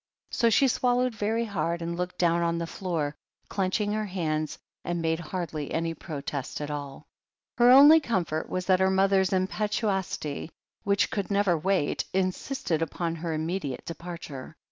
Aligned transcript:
'* 0.15 0.31
So 0.31 0.49
she 0.49 0.67
swallowed 0.67 1.13
very 1.13 1.45
hard, 1.45 1.79
and 1.79 1.95
looked 1.95 2.17
down 2.17 2.41
on 2.41 2.57
the 2.57 2.65
floor, 2.65 3.15
clenching 3.49 3.93
her 3.93 4.07
hands, 4.07 4.57
and 4.83 4.99
made 4.99 5.19
hardly 5.19 5.71
any 5.71 5.93
protest 5.93 6.59
at 6.59 6.71
all. 6.71 7.05
Her 7.59 7.69
only 7.69 7.99
comfort 7.99 8.49
was 8.49 8.65
that 8.65 8.79
her 8.79 8.89
mother's 8.89 9.31
impetuosity, 9.31 10.49
which 10.83 11.11
could 11.11 11.29
never 11.29 11.55
wait, 11.55 12.05
insisted 12.15 12.81
upon 12.81 13.13
her 13.17 13.31
immediate 13.31 13.85
departure. 13.85 14.55